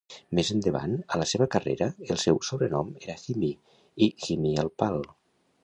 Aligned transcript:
Més 0.37 0.47
endavant 0.53 0.95
a 1.15 1.19
la 1.23 1.27
seva 1.31 1.47
carrera, 1.55 1.89
el 2.15 2.19
seu 2.23 2.41
sobrenom 2.49 2.91
era 3.03 3.19
"Hymie" 3.27 3.79
i 4.07 4.11
"Hymie 4.29 4.67
el 4.67 4.77
Pal". 4.83 4.99